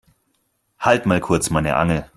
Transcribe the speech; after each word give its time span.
Halt 0.79 1.05
mal 1.05 1.19
kurz 1.19 1.51
meine 1.51 1.75
Angel. 1.75 2.05